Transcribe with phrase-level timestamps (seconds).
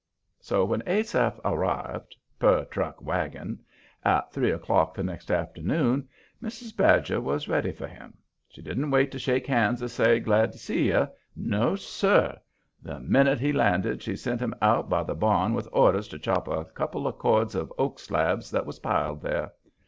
[0.39, 3.59] So when Asaph arrived per truck wagon
[4.03, 6.09] at three o'clock the next afternoon,
[6.41, 6.75] Mrs.
[6.75, 8.17] Badger was ready for him.
[8.49, 12.39] She didn't wait to shake hands or say: "Glad to see you." No, sir!
[12.81, 16.47] The minute he landed she sent him out by the barn with orders to chop
[16.47, 19.51] a couple of cords of oak slabs that was piled there.